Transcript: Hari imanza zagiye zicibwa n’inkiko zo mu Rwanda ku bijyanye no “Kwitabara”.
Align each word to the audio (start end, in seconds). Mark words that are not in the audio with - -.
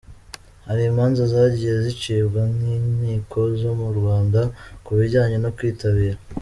Hari 0.67 0.81
imanza 0.91 1.21
zagiye 1.33 1.73
zicibwa 1.85 2.41
n’inkiko 2.59 3.39
zo 3.59 3.71
mu 3.79 3.89
Rwanda 3.97 4.39
ku 4.83 4.91
bijyanye 4.97 5.37
no 5.43 5.49
“Kwitabara”. 5.57 6.19